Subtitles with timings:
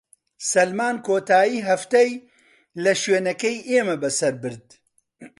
[0.51, 2.11] سەلمان کۆتاییی هەفتەی
[2.83, 4.67] لە شوێنەکەی ئێمە بەسەر برد.